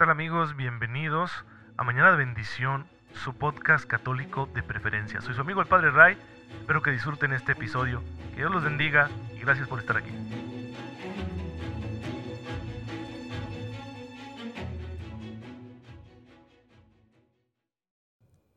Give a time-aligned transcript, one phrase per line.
[0.00, 0.56] tal amigos?
[0.56, 1.30] Bienvenidos
[1.76, 2.86] a Mañana de Bendición,
[3.22, 5.20] su podcast católico de preferencia.
[5.20, 6.16] Soy su amigo el Padre Ray,
[6.58, 10.08] espero que disfruten este episodio, que Dios los bendiga y gracias por estar aquí.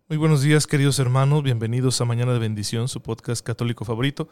[0.07, 4.29] Muy buenos días queridos hermanos, bienvenidos a Mañana de Bendición, su podcast católico favorito.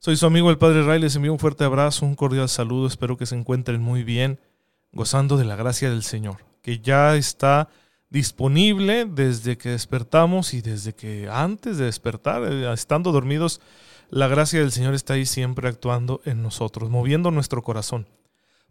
[0.00, 3.16] Soy su amigo el Padre Ray, les envío un fuerte abrazo, un cordial saludo, espero
[3.16, 4.38] que se encuentren muy bien
[4.92, 7.68] gozando de la gracia del Señor, que ya está
[8.10, 13.60] disponible desde que despertamos y desde que antes de despertar, eh, estando dormidos,
[14.10, 18.06] la gracia del Señor está ahí siempre actuando en nosotros, moviendo nuestro corazón,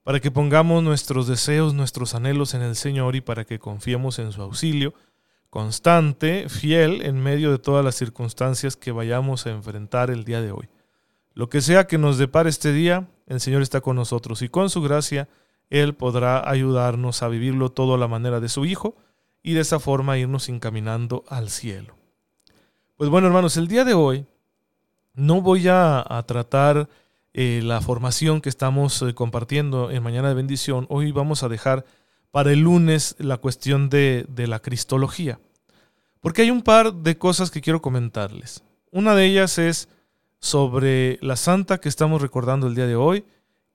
[0.04, 4.31] para que pongamos nuestros deseos, nuestros anhelos en el Señor y para que confiemos en
[4.31, 4.94] su auxilio
[5.52, 10.52] constante, fiel, en medio de todas las circunstancias que vayamos a enfrentar el día de
[10.53, 10.70] hoy.
[11.34, 14.70] Lo que sea que nos depare este día, el Señor está con nosotros y con
[14.70, 15.28] su gracia,
[15.71, 18.95] él podrá ayudarnos a vivirlo todo a la manera de su Hijo
[19.41, 21.95] y de esa forma irnos encaminando al cielo.
[22.97, 24.28] Pues bueno, hermanos, el día de hoy
[25.16, 26.89] no voy a, tratar
[27.33, 30.86] eh, la formación que estamos eh, compartiendo en Mañana de Bendición.
[30.89, 31.85] Hoy vamos a dejar
[32.31, 35.39] para el lunes la cuestión de, de la cristología.
[36.19, 38.61] Porque hay un par de cosas que quiero comentarles.
[38.91, 39.88] Una de ellas es
[40.39, 43.25] sobre la santa que estamos recordando el día de hoy,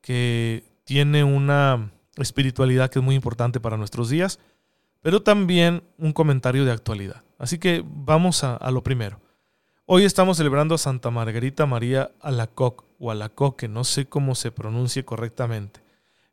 [0.02, 4.38] que tiene una espiritualidad que es muy importante para nuestros días,
[5.02, 7.24] pero también un comentario de actualidad.
[7.38, 9.20] Así que vamos a, lo primero.
[9.84, 15.04] Hoy estamos celebrando a Santa Margarita María Alacoque, o Alacoque, no sé cómo se pronuncie
[15.04, 15.80] correctamente,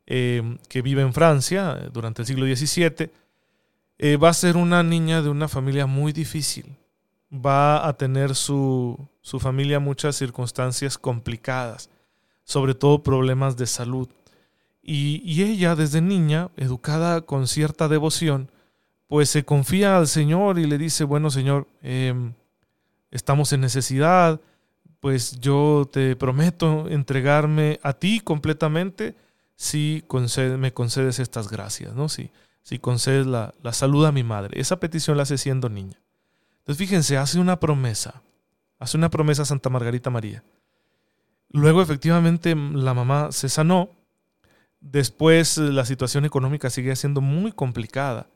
[0.06, 3.10] eh, que vive en Francia eh, durante el siglo XVII.
[3.98, 6.76] Eh, va a ser una niña de una familia muy difícil.
[7.32, 11.90] Va a tener su, su familia muchas circunstancias complicadas,
[12.44, 14.08] sobre todo problemas de salud.
[14.86, 18.50] Y, ella, desde niña, educada con cierta devoción,
[19.06, 22.34] pues se confía al Señor y le dice, bueno Señor, em,
[23.10, 24.42] estamos en necesidad,
[25.00, 29.14] pues yo te prometo entregarme a ti completamente
[29.56, 30.04] si
[30.58, 32.10] me concedes estas gracias, ¿no?
[32.10, 32.30] Si,
[32.62, 34.60] si concedes la, la salud a mi madre.
[34.60, 35.98] Esa petición la hace siendo niña.
[36.58, 38.22] Entonces fíjense, hace una promesa,
[38.78, 40.44] hace una promesa a Santa Margarita María.
[41.48, 43.88] Luego efectivamente la mamá se sanó
[44.84, 48.28] Después eh, la situación económica sigue siendo muy complicada.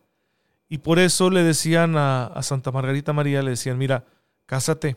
[0.66, 4.06] Y por eso le decían a, Santa Margarita María, le decían, mira,
[4.46, 4.96] cásate.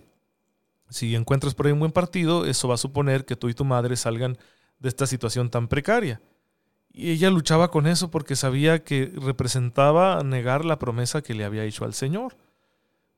[0.89, 3.65] Si encuentras por ahí un buen partido, eso va a suponer que tú y tu
[3.65, 4.37] madre salgan
[4.79, 6.21] de esta situación tan precaria.
[6.89, 11.65] Y ella luchaba con eso porque sabía que representaba negar la promesa que le había
[11.65, 12.37] hecho al Señor.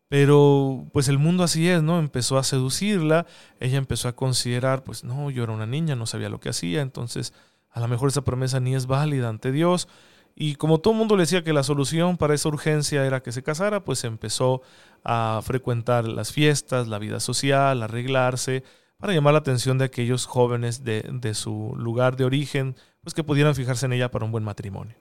[0.08, 2.00] Pero pues el mundo así es, ¿no?
[2.00, 3.28] Empezó a seducirla,
[3.60, 6.82] ella empezó a considerar, pues no, yo era una niña, no sabía lo que hacía,
[6.82, 7.34] entonces
[7.74, 9.88] a lo mejor esa promesa ni es válida ante Dios.
[10.36, 13.32] Y como todo el mundo le decía que la solución para esa urgencia era que
[13.32, 14.62] se casara, pues empezó
[15.04, 18.64] a frecuentar las fiestas, la vida social, arreglarse,
[18.98, 23.24] para llamar la atención de aquellos jóvenes de, de su lugar de origen, pues que
[23.24, 24.96] pudieran fijarse en ella para un buen matrimonio.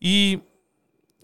[0.00, 0.42] Y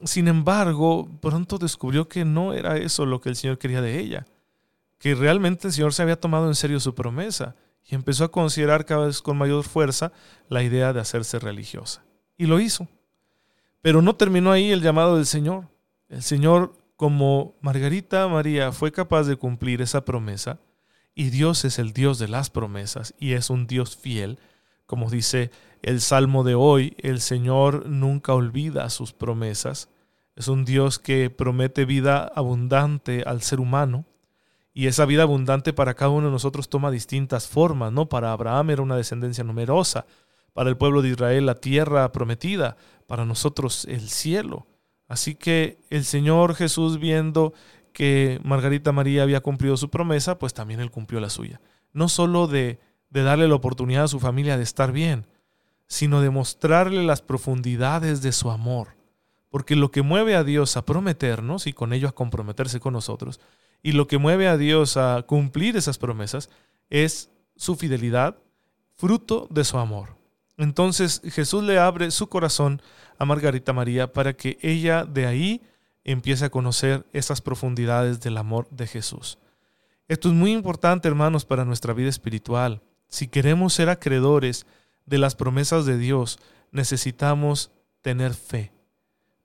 [0.04, 4.26] sin embargo, pronto descubrió que no era eso lo que el Señor quería de ella,
[4.98, 7.56] que realmente el Señor se había tomado en serio su promesa
[7.88, 10.12] y empezó a considerar cada vez con mayor fuerza
[10.48, 12.04] la idea de hacerse religiosa.
[12.36, 12.86] Y lo hizo.
[13.80, 15.68] Pero no terminó ahí el llamado del Señor.
[16.08, 20.60] El Señor, como Margarita María, fue capaz de cumplir esa promesa,
[21.14, 24.38] y Dios es el Dios de las promesas, y es un Dios fiel,
[24.86, 25.50] como dice
[25.82, 29.88] el Salmo de hoy, el Señor nunca olvida sus promesas.
[30.34, 34.04] Es un Dios que promete vida abundante al ser humano,
[34.72, 38.08] y esa vida abundante para cada uno de nosotros toma distintas formas, ¿no?
[38.08, 40.06] Para Abraham era una descendencia numerosa,
[40.52, 42.76] para el pueblo de Israel la tierra prometida,
[43.06, 44.66] para nosotros el cielo.
[45.08, 47.54] Así que el Señor Jesús viendo
[47.92, 51.60] que Margarita María había cumplido su promesa, pues también él cumplió la suya.
[51.92, 52.78] No solo de,
[53.10, 55.26] de darle la oportunidad a su familia de estar bien,
[55.86, 58.96] sino de mostrarle las profundidades de su amor.
[59.48, 63.40] Porque lo que mueve a Dios a prometernos y con ello a comprometerse con nosotros
[63.82, 66.50] y lo que mueve a Dios a cumplir esas promesas
[66.90, 68.36] es su fidelidad,
[68.96, 70.16] fruto de su amor.
[70.56, 72.82] Entonces Jesús le abre su corazón
[73.18, 75.62] a Margarita María para que ella de ahí
[76.04, 79.38] empiece a conocer esas profundidades del amor de Jesús.
[80.08, 82.80] Esto es muy importante, hermanos, para nuestra vida espiritual.
[83.08, 84.66] Si queremos ser acreedores
[85.06, 86.38] de las promesas de Dios,
[86.72, 87.70] necesitamos
[88.00, 88.72] tener fe.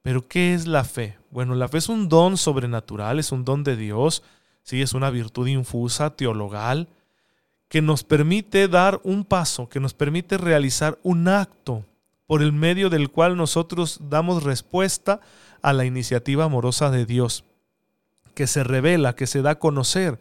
[0.03, 1.17] Pero ¿qué es la fe?
[1.31, 4.21] Bueno, la fe es un don sobrenatural, es un don de Dios,
[4.61, 6.89] sí, es una virtud infusa, teologal,
[7.69, 11.85] que nos permite dar un paso, que nos permite realizar un acto
[12.27, 15.21] por el medio del cual nosotros damos respuesta
[15.61, 17.45] a la iniciativa amorosa de Dios,
[18.35, 20.19] que se revela, que se da a conocer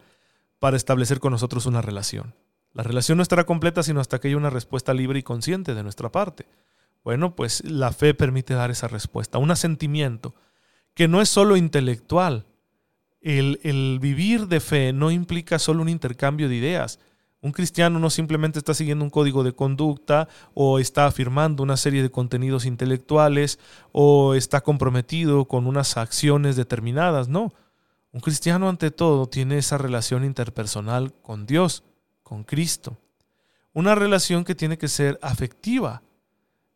[0.59, 2.33] para establecer con nosotros una relación.
[2.73, 5.83] La relación no estará completa sino hasta que haya una respuesta libre y consciente de
[5.83, 6.45] nuestra parte.
[7.03, 10.35] Bueno, pues la fe permite dar esa respuesta, un asentimiento
[10.93, 12.45] que no es solo intelectual.
[13.21, 16.99] El, el vivir de fe no implica solo un intercambio de ideas,
[17.43, 22.01] un cristiano no simplemente está siguiendo un código de conducta o está afirmando una serie
[22.01, 23.59] de contenidos intelectuales
[23.91, 27.53] o está comprometido con unas acciones determinadas, no.
[28.13, 31.83] Un cristiano ante todo tiene esa relación interpersonal con Dios,
[32.23, 32.97] con Cristo.
[33.73, 36.01] Una relación que tiene que ser afectiva.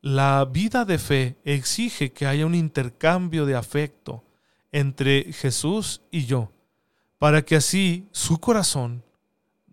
[0.09, 4.24] La vida de fe exige que haya un intercambio de afecto
[4.71, 6.54] entre Jesús y yo,
[7.18, 9.04] para que así su corazón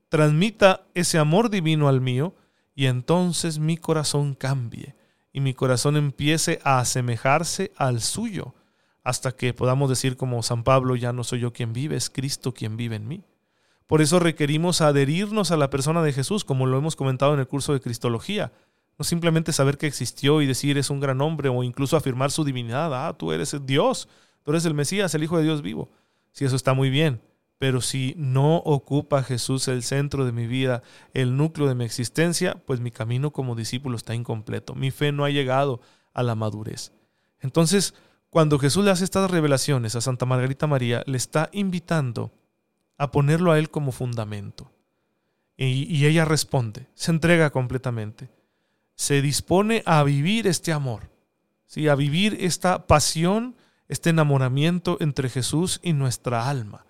[0.09, 2.35] transmita ese amor divino al mío
[2.75, 4.97] y entonces mi corazón cambie
[5.33, 8.57] y mi corazón empiece a asemejarse al suyo
[9.05, 12.53] hasta que podamos decir como San Pablo, ya no soy yo quien vive, es Cristo
[12.53, 13.23] quien vive en mí.
[13.87, 17.47] Por eso requerimos adherirnos a la persona de Jesús, como lo hemos comentado en el
[17.47, 18.51] curso de Cristología.
[18.99, 22.45] No simplemente saber que existió y decir es un gran hombre o incluso afirmar su
[22.45, 24.09] divinidad, ah, tú eres Dios,
[24.43, 25.91] tú eres el Mesías, el Hijo de Dios vivo.
[26.33, 27.21] Si eso está muy bien,
[27.59, 30.83] pero si no ocupa Jesús el centro de mi vida,
[31.13, 34.75] el núcleo de mi existencia, pues mi camino como discípulo está incompleto.
[34.75, 35.81] Mi fe no ha llegado
[36.13, 36.93] a la madurez.
[37.41, 37.95] Entonces,
[38.31, 42.33] cuando Jesús le hace estas revelaciones a Santa Margarita María, le está invitando
[42.99, 44.73] a ponerlo a él como fundamento.
[45.57, 48.29] Y, ella responde, se entrega completamente.
[48.95, 51.11] Se dispone a vivir este amor,
[51.67, 51.89] ¿sí?
[51.89, 53.57] a vivir esta pasión,
[53.89, 56.87] este enamoramiento entre Jesús y nuestra alma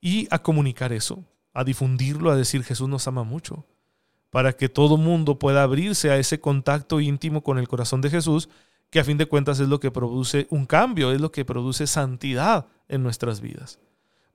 [0.00, 3.66] y a comunicar eso, a difundirlo, a decir Jesús nos ama mucho,
[4.30, 8.48] para que todo mundo pueda abrirse a ese contacto íntimo con el corazón de Jesús,
[8.90, 11.86] que a fin de cuentas es lo que produce un cambio, es lo que produce
[11.86, 13.78] santidad en nuestras vidas.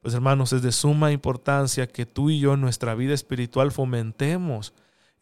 [0.01, 4.73] Pues hermanos, es de suma importancia que tú y yo en nuestra vida espiritual fomentemos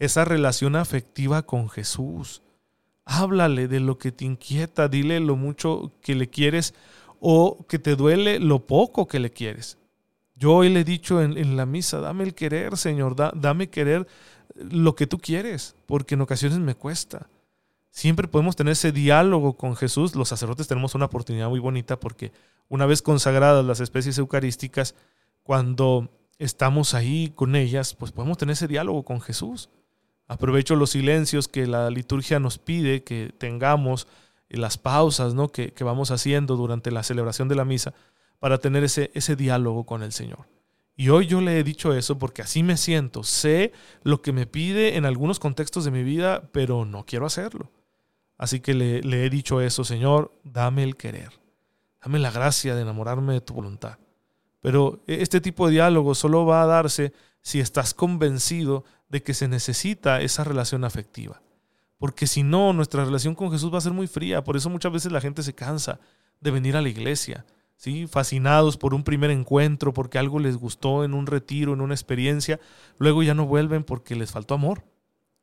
[0.01, 2.41] esa relación afectiva con Jesús.
[3.05, 6.73] Háblale de lo que te inquieta, dile lo mucho que le quieres
[7.19, 9.77] o que te duele lo poco que le quieres.
[10.35, 14.07] Yo hoy le he dicho en, la misa, dame el querer, Señor, dame querer
[14.55, 17.27] lo que tú quieres, porque en ocasiones me cuesta.
[17.91, 20.15] Siempre podemos tener ese diálogo con Jesús.
[20.15, 22.31] Los sacerdotes tenemos una oportunidad muy bonita porque
[22.69, 24.95] una vez consagradas las especies eucarísticas,
[25.43, 26.09] cuando
[26.39, 29.69] estamos ahí con ellas, pues podemos tener ese diálogo con Jesús.
[30.31, 34.07] Aprovecho los silencios que la liturgia nos pide que tengamos,
[34.47, 35.49] las pausas ¿no?
[35.49, 37.93] que, que vamos haciendo durante la celebración de la misa,
[38.39, 40.47] para tener ese, ese diálogo con el Señor.
[40.95, 43.25] Y hoy yo le he dicho eso porque así me siento.
[43.25, 43.73] Sé
[44.03, 47.69] lo que me pide en algunos contextos de mi vida, pero no quiero hacerlo.
[48.37, 51.33] Así que le, he dicho eso, Señor, dame el querer.
[52.01, 53.97] Dame la gracia de enamorarme de tu voluntad.
[54.61, 57.11] Pero este tipo de diálogo solo va a darse
[57.41, 61.41] si estás convencido de que se necesita esa relación afectiva.
[61.97, 64.43] Porque si no, nuestra relación con Jesús va a ser muy fría.
[64.43, 65.99] Por eso muchas veces la gente se cansa
[66.39, 67.45] de venir a la iglesia
[68.07, 72.59] fascinados por un primer encuentro, porque algo les gustó en un retiro, en una experiencia,
[72.99, 74.83] luego ya no vuelven porque les faltó amor.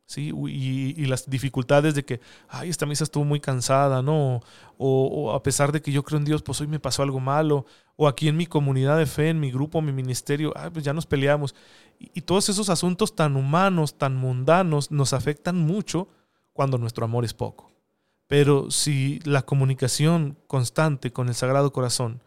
[0.09, 0.33] ¿Sí?
[0.49, 4.41] Y, las dificultades de que, ay, esta misa estuvo muy cansada, ¿no?
[4.79, 7.67] O, a pesar de que yo creo en Dios, pues hoy me pasó algo malo,
[7.95, 10.93] o aquí en mi comunidad de fe, en mi grupo, en mi ministerio, pues ya
[10.93, 11.55] nos peleamos.
[11.99, 16.09] Y, y todos esos asuntos tan humanos, tan mundanos, nos afectan mucho
[16.53, 17.71] cuando nuestro amor es poco.
[18.27, 22.23] Pero si la comunicación constante con el Sagrado Corazón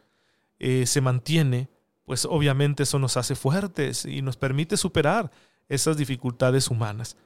[0.60, 1.70] eh, se mantiene,
[2.06, 5.32] pues obviamente eso nos hace fuertes y nos permite superar
[5.70, 7.18] esas dificultades humanas.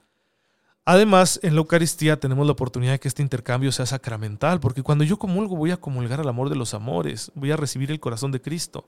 [0.86, 5.04] Además, en la Eucaristía tenemos la oportunidad de que este intercambio sea sacramental, porque cuando
[5.04, 8.32] yo comulgo voy a comulgar al amor de los amores, voy a recibir el corazón
[8.32, 8.88] de Cristo.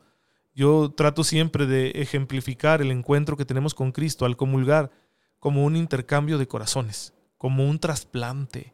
[0.54, 4.92] Yo trato siempre de ejemplificar el encuentro que tenemos con Cristo al comulgar
[5.40, 8.74] como un intercambio de corazones, como un trasplante.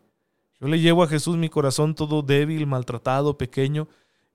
[0.60, 3.88] Yo le llevo a Jesús mi corazón todo débil, maltratado, pequeño,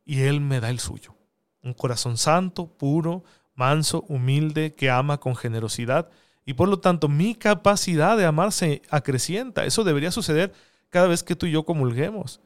[0.04, 1.18] y Él me da el suyo
[1.62, 6.10] un corazón santo, puro, manso, humilde, que ama con generosidad.
[6.48, 9.66] Y por lo tanto, mi capacidad de amar se acrecienta.
[9.66, 10.54] Eso debería suceder
[10.88, 12.40] cada vez que tú y yo comulguemos.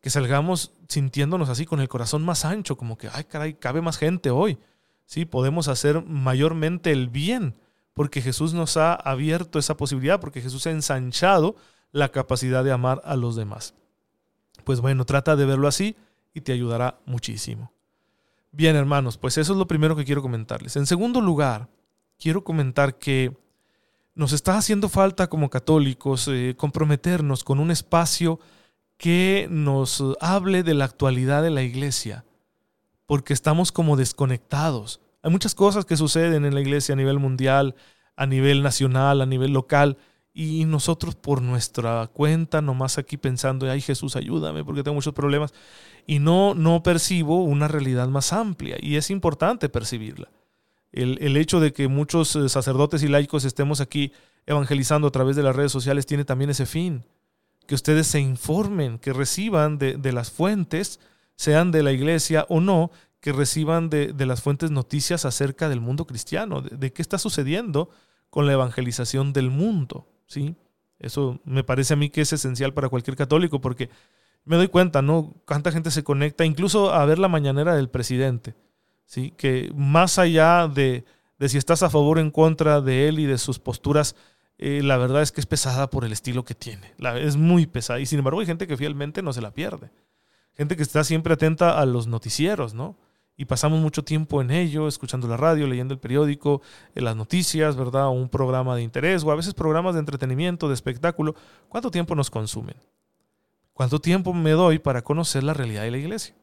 [0.00, 3.98] Que salgamos sintiéndonos así con el corazón más ancho, como que, ay, caray, cabe más
[3.98, 4.56] gente hoy.
[5.04, 7.54] Sí, podemos hacer mayormente el bien,
[7.92, 11.54] porque Jesús nos ha abierto esa posibilidad, porque Jesús ha ensanchado
[11.92, 13.74] la capacidad de amar a los demás.
[14.64, 15.96] Pues bueno, trata de verlo así
[16.32, 17.72] y te ayudará muchísimo.
[18.52, 20.76] Bien, hermanos, pues eso es lo primero que quiero comentarles.
[20.76, 21.68] En segundo lugar,
[22.18, 23.36] quiero comentar que
[24.14, 28.38] nos está haciendo falta como católicos eh, comprometernos con un espacio
[28.96, 32.24] que nos hable de la actualidad de la iglesia,
[33.06, 35.00] porque estamos como desconectados.
[35.22, 37.74] Hay muchas cosas que suceden en la iglesia a nivel mundial,
[38.16, 39.98] a nivel nacional, a nivel local,
[40.32, 45.52] y nosotros por nuestra cuenta, nomás aquí pensando, ay Jesús, ayúdame porque tengo muchos problemas,
[46.06, 50.28] y no, no percibo una realidad más amplia, y es importante percibirla.
[50.94, 54.12] El, el hecho de que muchos eh, sacerdotes y laicos estemos aquí
[54.46, 57.04] evangelizando a través de las redes sociales tiene también ese fin,
[57.66, 61.00] que ustedes se informen, que reciban de, de las fuentes,
[61.34, 65.80] sean de la iglesia o no, que reciban de, de las fuentes noticias acerca del
[65.80, 67.88] mundo cristiano, de, qué está sucediendo
[68.30, 70.06] con la evangelización del mundo.
[70.26, 70.54] ¿sí?
[71.00, 73.90] Eso me parece a mí que es esencial para cualquier católico porque
[74.44, 75.34] me doy cuenta, ¿no?
[75.46, 78.54] Cuánta gente se conecta, incluso a ver la mañanera del presidente,
[79.04, 79.32] ¿sí?
[79.36, 81.04] Que más allá de,
[81.38, 84.16] de si estás a favor o en contra de él y de sus posturas,
[84.58, 86.94] eh, la verdad es que es pesada por el estilo que tiene.
[86.98, 88.00] La, es muy pesada.
[88.00, 89.90] Y sin embargo hay gente que fielmente no se la pierde.
[90.52, 92.96] Gente que está siempre atenta a los noticieros, ¿no?
[93.36, 96.62] Y pasamos mucho tiempo en ello, escuchando la radio, leyendo el periódico,
[96.94, 98.06] en las noticias, ¿verdad?
[98.06, 101.34] O un programa de interés, o a veces programas de entretenimiento, de espectáculo.
[101.68, 102.76] ¿Cuánto tiempo nos consumen?
[103.72, 106.36] ¿Cuánto tiempo me doy para conocer la realidad de la iglesia?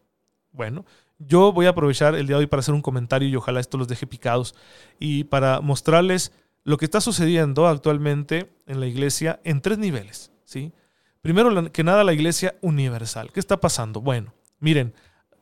[0.52, 0.84] Bueno,
[1.28, 3.78] yo voy a aprovechar el día de hoy para hacer un comentario y ojalá esto
[3.78, 4.56] los deje picados
[5.00, 6.32] y para mostrarles
[6.64, 10.32] lo que está sucediendo actualmente en la iglesia en tres niveles.
[10.46, 10.74] ¿sí?
[11.22, 13.32] Primero que nada, la iglesia universal.
[13.32, 14.02] ¿Qué está pasando?
[14.02, 14.94] Bueno, miren,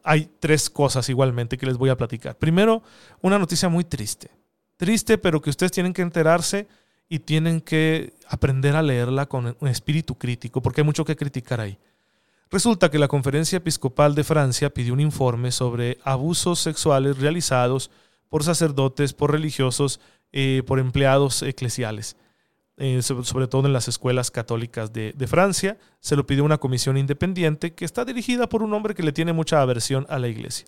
[0.04, 2.38] hay tres cosas igualmente que les voy a platicar.
[2.38, 2.84] Primero,
[3.22, 4.32] una noticia muy triste.
[4.78, 6.68] Triste, pero que ustedes tienen que enterarse
[7.10, 11.60] y tienen que aprender a leerla con un espíritu crítico, porque hay mucho que criticar
[11.60, 11.78] ahí.
[12.52, 17.92] Resulta que la Conferencia Episcopal de Francia pidió un informe sobre abusos sexuales realizados
[18.28, 20.00] por sacerdotes, por religiosos
[20.32, 22.16] eh, por empleados eclesiales,
[22.78, 25.78] eh, sobre, todo en las escuelas católicas de, Francia.
[26.00, 29.34] Se lo pidió una comisión independiente que está dirigida por un hombre que le tiene
[29.34, 30.68] mucha aversión a la iglesia.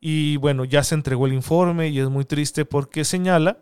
[0.00, 3.58] Y bueno, ya se entregó el informe y es muy triste porque señala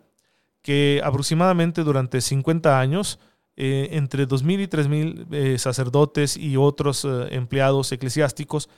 [0.63, 3.19] que aproximadamente durante 50 años,
[3.57, 8.69] eh, entre 2.000 y 3.000 eh, sacerdotes y otros eh, empleados eclesiásticos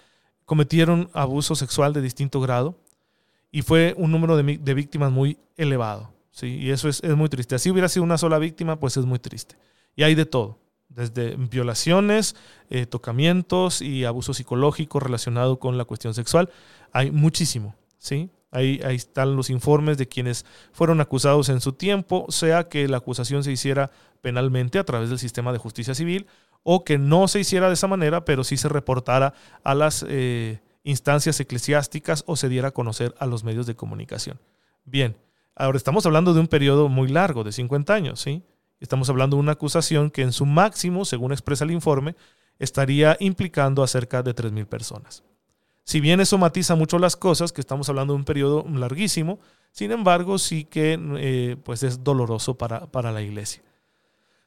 [0.45, 2.76] cometieron abuso sexual de distinto grado
[3.50, 6.11] y fue un número de, víctimas muy elevado.
[6.33, 6.49] ¿sí?
[6.57, 7.54] Y eso es, es, muy triste.
[7.54, 9.57] Así hubiera sido una sola víctima, pues es muy triste.
[9.95, 12.37] Y hay de todo, desde violaciones,
[12.71, 16.50] eh, tocamientos y abuso psicológico relacionado con la cuestión sexual.
[16.93, 18.31] Hay muchísimo, ¿sí?
[18.54, 23.44] Ahí, están los informes de quienes fueron acusados en su tiempo, sea que la acusación
[23.44, 23.90] se hiciera
[24.23, 26.26] penalmente a través del sistema de justicia civil
[26.62, 30.61] o que no se hiciera de esa manera, pero sí se reportara a las eh,
[30.82, 34.40] instancias eclesiásticas o se diera a conocer a los medios de comunicación.
[34.87, 35.16] Bien,
[35.56, 38.42] Ahora estamos hablando de un periodo muy largo, de 50 años, ¿sí?
[38.80, 42.16] Estamos hablando de una acusación que en su máximo, según expresa el informe,
[42.58, 45.23] estaría implicando a cerca de 3.000 personas.
[45.84, 49.38] Si bien eso matiza mucho las cosas, que estamos hablando de un periodo larguísimo,
[49.70, 53.62] sin embargo sí que eh, pues es doloroso para, para la iglesia.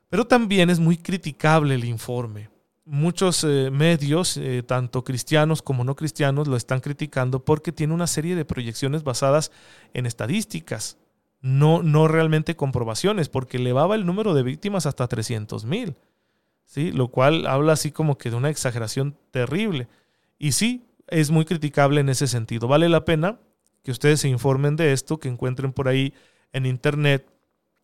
[0.09, 2.49] Pero también es muy criticable el informe.
[2.85, 8.07] Muchos eh, medios, eh, tanto cristianos como no cristianos, lo están criticando porque tiene una
[8.07, 9.51] serie de proyecciones basadas
[9.93, 10.97] en estadísticas,
[11.41, 15.97] no, no realmente comprobaciones, porque elevaba el número de víctimas hasta 300 mil,
[16.65, 16.91] ¿sí?
[16.93, 19.89] lo cual habla así como que de una exageración terrible.
[20.39, 22.67] Y sí, es muy criticable en ese sentido.
[22.67, 23.39] Vale la pena
[23.83, 26.13] que ustedes se informen de esto, que encuentren por ahí
[26.53, 27.27] en internet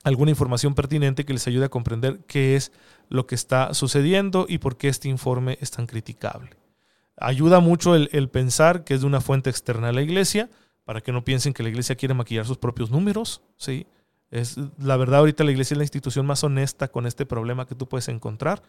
[0.03, 2.71] alguna información pertinente que les ayude a comprender qué es
[3.09, 6.51] lo que está sucediendo y por qué este informe es tan criticable.
[7.15, 10.49] Ayuda mucho el, pensar que es de una fuente externa a la iglesia,
[10.83, 13.41] para que no piensen que la iglesia quiere maquillar sus propios números.
[13.55, 13.87] ¿sí?
[14.29, 17.75] Es, la verdad, ahorita la iglesia es la institución más honesta con este problema que
[17.75, 18.61] tú puedes encontrar.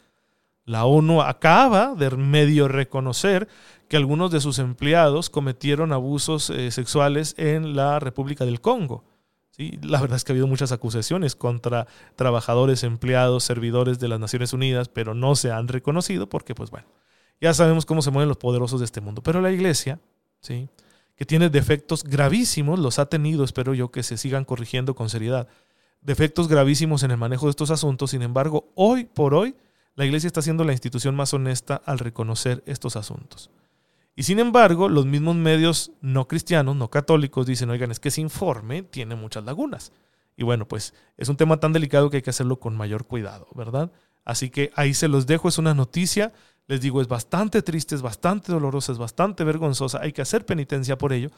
[0.66, 3.48] La ONU acaba de medio reconocer
[3.88, 9.04] que algunos de sus empleados cometieron abusos eh, sexuales en la República del Congo.
[9.50, 9.78] ¿sí?
[9.82, 14.52] La verdad es que ha habido muchas acusaciones contra trabajadores, empleados, servidores de las Naciones
[14.52, 16.86] Unidas, pero no se han reconocido porque, pues bueno,
[17.40, 19.22] ya sabemos cómo se mueven los poderosos de este mundo.
[19.22, 20.00] Pero la iglesia,
[20.40, 20.68] ¿sí?
[21.16, 25.48] que tiene defectos gravísimos, los ha tenido, espero yo que se sigan corrigiendo con seriedad,
[26.00, 29.54] defectos gravísimos en el manejo de estos asuntos, sin embargo, hoy por hoy,
[29.96, 33.50] la iglesia está siendo la institución más honesta al reconocer estos asuntos.
[34.16, 38.20] Y sin embargo, los mismos medios no cristianos, no católicos, dicen, oigan, es que ese
[38.20, 39.92] informe tiene muchas lagunas.
[40.36, 43.48] Y bueno, pues es un tema tan delicado que hay que hacerlo con mayor cuidado,
[43.54, 43.90] ¿verdad?
[44.24, 46.32] Así que ahí se los dejo, es una noticia,
[46.66, 50.96] les digo, es bastante triste, es bastante dolorosa, es bastante vergonzosa, hay que hacer penitencia
[50.96, 51.30] por ello,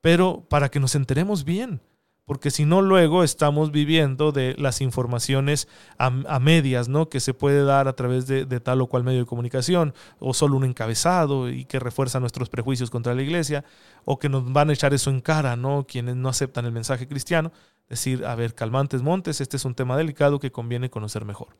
[0.00, 1.80] pero para que nos enteremos bien,
[2.24, 7.08] porque si no luego estamos viviendo de las informaciones a, medias, ¿no?
[7.08, 10.56] Que se puede dar a través de, tal o cual medio de comunicación, o solo
[10.56, 13.64] un encabezado y que refuerza nuestros prejuicios contra la iglesia,
[14.04, 15.84] o que nos van a echar eso en cara, ¿no?
[15.86, 17.52] Quienes no aceptan el mensaje cristiano,
[17.88, 21.56] decir, a ver, calmantes montes, este es un tema delicado que conviene conocer mejor.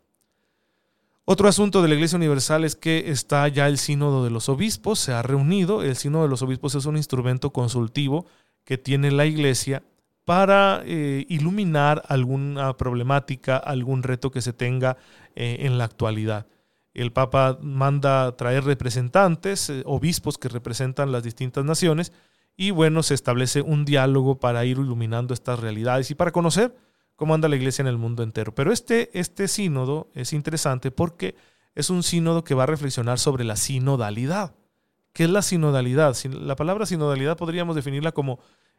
[1.25, 4.99] Otro asunto de la Iglesia Universal es que está ya el sínodo de los obispos,
[4.99, 8.27] se ha reunido, el sínodo de los obispos es un instrumento consultivo
[8.65, 9.85] que tiene la Iglesia
[10.25, 14.97] para eh, iluminar alguna problemática, algún reto que se tenga
[15.35, 16.47] eh, en la actualidad.
[16.95, 22.13] El Papa manda traer representantes, eh, obispos que representan las distintas naciones,
[22.57, 26.77] y bueno, se establece un diálogo para ir iluminando estas realidades y para conocer
[27.17, 28.55] cómo anda la iglesia en el mundo entero.
[28.55, 31.35] Pero este, este sínodo es interesante porque
[31.75, 34.55] es un sínodo que va a reflexionar sobre la sinodalidad.
[35.13, 36.15] ¿Qué es la sinodalidad?
[36.31, 38.39] La palabra sinodalidad podríamos definirla como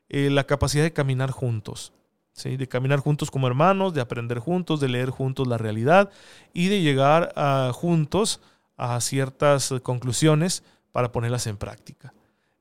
[0.09, 1.93] eh, la capacidad de caminar juntos,
[2.43, 6.09] de caminar juntos como hermanos, de aprender juntos, de leer juntos la realidad
[6.53, 8.41] y de llegar a, juntos
[8.75, 12.13] a ciertas conclusiones para ponerlas en práctica.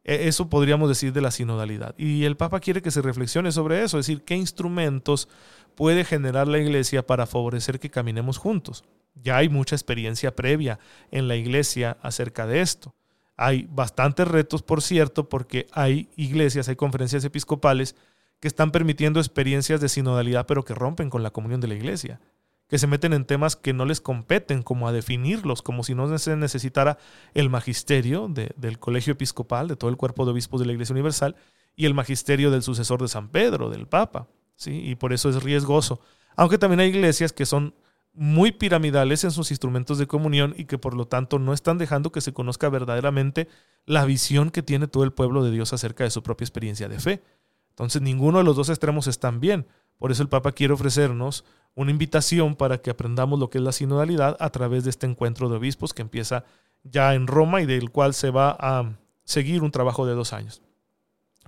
[0.04, 1.94] E, eso podríamos decir de la sinodalidad.
[1.96, 5.28] Y el Papa quiere que se reflexione sobre eso, es decir, qué instrumentos
[5.74, 8.84] puede generar la Iglesia para favorecer que caminemos juntos.
[9.14, 10.78] Ya hay mucha experiencia previa
[11.10, 12.94] en la Iglesia acerca de esto.
[13.36, 17.96] Hay bastantes retos, por cierto, porque hay iglesias, hay conferencias episcopales
[18.40, 22.20] que están permitiendo experiencias de sinodalidad, pero que rompen con la comunión de la iglesia,
[22.68, 26.18] que se meten en temas que no les competen, como a definirlos, como si no
[26.18, 26.98] se necesitara
[27.34, 31.36] el magisterio del colegio episcopal, de todo el cuerpo de obispos de la Iglesia Universal,
[31.76, 34.28] y el magisterio del sucesor de San Pedro, del Papa.
[34.56, 34.82] ¿sí?
[34.84, 36.00] Y por eso es riesgoso.
[36.36, 37.74] Aunque también hay iglesias que son
[38.14, 42.12] muy piramidales en sus instrumentos de comunión y que por lo tanto no están dejando
[42.12, 43.48] que se conozca verdaderamente
[43.86, 47.00] la visión que tiene todo el pueblo de Dios acerca de su propia experiencia de
[47.00, 47.22] fe.
[47.70, 49.66] Entonces ninguno de los dos extremos están bien.
[49.98, 53.72] Por eso el Papa quiere ofrecernos una invitación para que aprendamos lo que es la
[53.72, 56.44] sinodalidad a través de este encuentro de obispos que empieza
[56.84, 58.92] ya en Roma y del cual se va a
[59.24, 60.60] seguir un trabajo de dos años.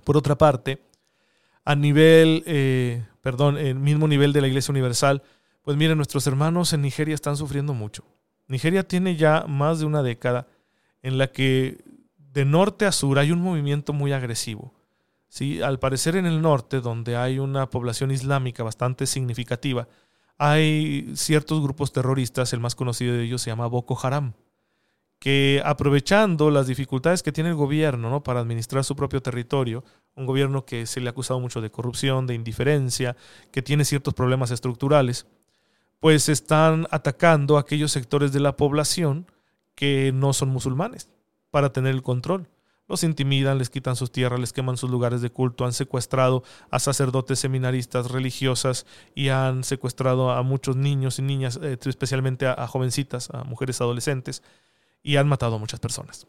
[0.03, 0.81] Por otra parte,
[1.63, 5.21] a nivel, eh, perdón, el mismo nivel de la Iglesia Universal,
[5.65, 8.05] pues miren, nuestros hermanos en Nigeria están sufriendo mucho.
[8.47, 10.47] Nigeria tiene ya más de una década
[11.01, 11.83] en la que
[12.17, 14.75] de norte a sur hay un movimiento muy agresivo.
[15.27, 15.63] ¿sí?
[15.63, 19.87] Al parecer en el norte, donde hay una población islámica bastante significativa,
[20.37, 24.33] hay ciertos grupos terroristas, el más conocido de ellos se llama Boko Haram,
[25.17, 28.21] que aprovechando las dificultades que tiene el gobierno ¿no?
[28.21, 29.83] para administrar su propio territorio,
[30.15, 33.15] un gobierno que se le ha acusado mucho de corrupción, de indiferencia,
[33.51, 35.25] que tiene ciertos problemas estructurales,
[35.99, 39.27] pues están atacando a aquellos sectores de la población
[39.75, 41.09] que no son musulmanes
[41.51, 42.47] para tener el control.
[42.87, 46.77] Los intimidan, les quitan sus tierras, les queman sus lugares de culto, han secuestrado a
[46.79, 53.29] sacerdotes seminaristas religiosas y han secuestrado a muchos niños y niñas, eh, especialmente a, jovencitas,
[53.31, 54.43] a mujeres adolescentes,
[55.01, 56.27] y han matado a muchas personas.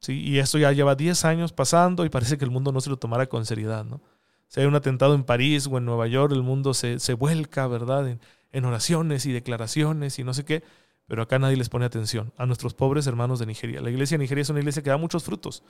[0.00, 0.20] ¿Sí?
[0.20, 2.96] Y esto ya lleva 10 años pasando y parece que el mundo no se lo
[2.96, 3.84] tomara con seriedad.
[3.84, 4.00] ¿no?
[4.48, 7.68] Si hay un atentado en París o en Nueva York, el mundo se, se vuelca,
[7.68, 8.18] ¿verdad?
[8.54, 10.62] En oraciones y declaraciones y no sé qué,
[11.06, 13.80] pero acá nadie les pone atención a nuestros pobres hermanos de Nigeria.
[13.80, 15.64] La iglesia de Nigeria es una iglesia que da muchos frutos.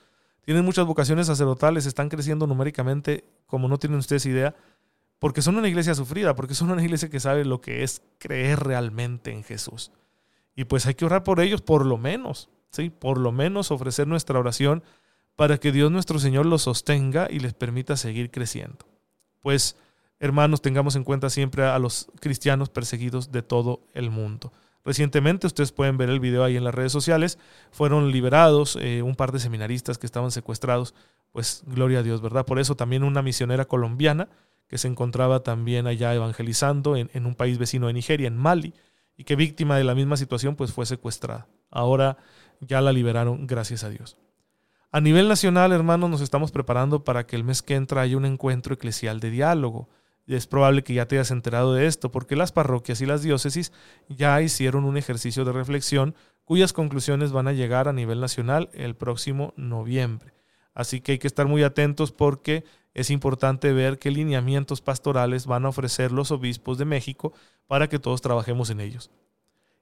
[0.45, 4.55] Tienen muchas vocaciones sacerdotales, están creciendo numéricamente como no tienen ustedes idea,
[5.19, 8.61] porque son una iglesia sufrida, porque son una iglesia que sabe lo que es creer
[8.61, 9.91] realmente en Jesús.
[10.55, 12.91] Y pues hay que orar por ellos por lo menos, ¿sí?
[12.91, 14.85] Por lo menos ofrecer nuestra oración
[15.37, 18.87] para que Dios nuestro Señor los sostenga y les permita seguir creciendo.
[19.41, 19.77] Pues
[20.21, 24.53] hermanos, tengamos en cuenta siempre a los cristianos perseguidos de todo el mundo.
[24.85, 27.39] Recientemente, ustedes pueden ver el video ahí en las redes sociales,
[27.71, 30.95] fueron liberados eh, un par de seminaristas que estaban secuestrados,
[31.33, 32.45] pues gloria a Dios, ¿verdad?
[32.45, 34.29] Por eso también una misionera colombiana
[34.69, 38.75] que se encontraba también allá evangelizando en, en un país vecino de Nigeria, en Mali,
[39.17, 41.47] y que víctima de la misma situación, pues fue secuestrada.
[41.71, 42.19] Ahora
[42.61, 44.19] ya la liberaron, gracias a Dios.
[44.91, 48.27] A nivel nacional, hermanos, nos estamos preparando para que el mes que entra haya un
[48.27, 49.89] encuentro eclesial de diálogo
[50.27, 53.73] es probable que ya te hayas enterado de esto, porque las parroquias y las diócesis
[54.09, 58.95] ya hicieron un ejercicio de reflexión cuyas conclusiones van a llegar a nivel nacional el
[58.95, 60.35] próximo noviembre.
[60.75, 65.67] Así que hay que estar muy atentos porque es importante ver qué lineamientos pastorales van
[65.67, 67.33] a ofrecer los obispos de México
[67.67, 69.11] para que todos trabajemos en ellos.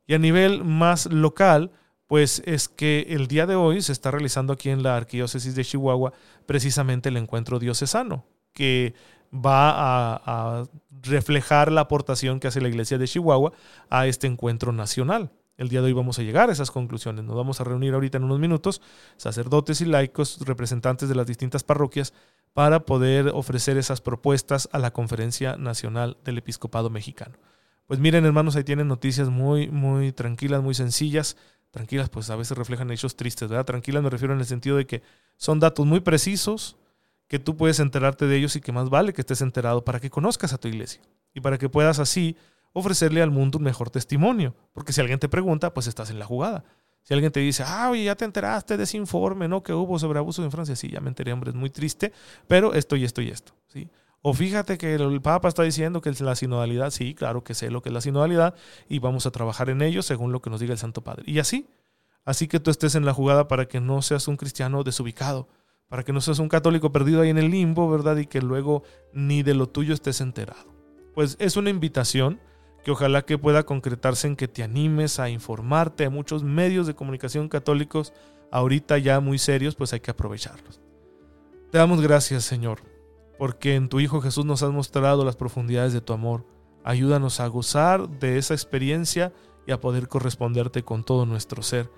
[0.07, 1.70] Y a nivel más local,
[2.07, 5.64] pues es que el día de hoy se está realizando aquí en la Arquidiócesis de
[5.64, 6.12] Chihuahua
[6.46, 8.94] precisamente el encuentro diocesano, que
[9.33, 10.64] va a,
[11.05, 13.53] reflejar la aportación que hace la Iglesia de Chihuahua
[13.90, 15.33] a este encuentro nacional.
[15.57, 17.25] El día de hoy vamos a llegar a esas conclusiones.
[17.25, 18.81] Nos vamos a reunir ahorita en unos minutos,
[19.16, 22.14] sacerdotes y laicos, representantes de las distintas parroquias,
[22.53, 27.37] para poder ofrecer esas propuestas a la Conferencia Nacional del Episcopado Mexicano.
[27.87, 31.37] Pues miren, hermanos, ahí tienen noticias muy, muy tranquilas, muy sencillas.
[31.71, 33.64] Tranquilas, pues a veces reflejan hechos tristes, ¿verdad?
[33.64, 35.03] Tranquilas me refiero en el sentido de que
[35.37, 36.77] son datos muy precisos,
[37.33, 40.11] que tú puedes enterarte de ellos y que más vale que estés enterado para que
[40.11, 41.01] conozcas a tu iglesia
[41.33, 42.37] y para que puedas así
[42.75, 44.55] ofrecerle al mundo un mejor testimonio.
[44.75, 46.62] Porque si alguien te pregunta, pues estás en la jugada.
[47.01, 49.62] Si alguien te dice, ah, oye, ya te enteraste de ese informe, ¿no?
[49.62, 50.77] Que hubo sobre abuso en Francia.
[50.77, 52.12] Sí, ya me enteré, hombre, es muy triste,
[52.49, 53.88] pero esto y esto y esto, ¿sí?
[54.21, 56.90] O fíjate que el Papa está diciendo que es la sinodalidad.
[56.90, 58.55] Sí, claro que sé lo que es la sinodalidad
[58.90, 61.23] y vamos a trabajar en ello según lo que nos diga el Santo Padre.
[61.27, 61.66] Y así,
[62.27, 65.49] así que tú estés en la jugada para que no seas un cristiano desubicado,
[65.92, 68.16] para que no seas un católico perdido ahí en el limbo, ¿verdad?
[68.16, 70.72] Y que luego ni de lo tuyo estés enterado.
[71.14, 72.40] Pues es una invitación
[72.83, 76.05] que ojalá que pueda concretarse en que te animes a informarte.
[76.05, 78.14] Hay muchos medios de comunicación católicos
[78.50, 80.81] ahorita ya muy serios, pues hay que aprovecharlos.
[81.70, 82.78] Te damos gracias, Señor,
[83.38, 86.46] porque en tu Hijo Jesús nos has mostrado las profundidades de tu amor.
[86.85, 89.35] Ayúdanos a gozar de esa experiencia
[89.66, 91.90] y a poder corresponderte con todo nuestro ser,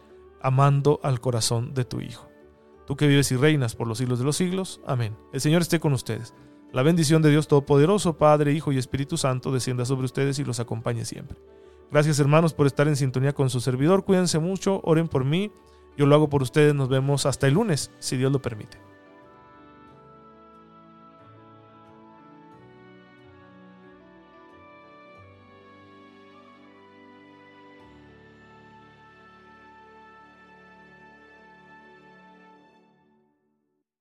[0.43, 2.34] amando al corazón de tu Hijo.
[2.87, 4.81] Tú que vives y reinas por los siglos de los siglos.
[4.87, 5.17] Amén.
[5.33, 6.35] El Señor esté con ustedes.
[6.73, 10.61] La bendición de Dios Todopoderoso, Padre, Hijo y Espíritu Santo, descienda sobre ustedes y los
[10.61, 11.39] acompañe siempre.
[11.91, 14.05] Gracias hermanos por estar en sintonía con su servidor.
[14.05, 15.53] Cuídense mucho, oren por mí.
[15.97, 16.75] Yo lo hago por ustedes.
[16.75, 18.79] Nos vemos hasta el lunes, si Dios lo permite.